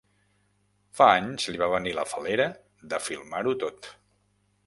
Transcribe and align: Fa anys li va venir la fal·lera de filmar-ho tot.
Fa 0.99 1.09
anys 1.17 1.45
li 1.55 1.59
va 1.65 1.67
venir 1.73 1.93
la 1.99 2.07
fal·lera 2.13 2.49
de 2.95 3.01
filmar-ho 3.09 3.57
tot. 3.65 3.93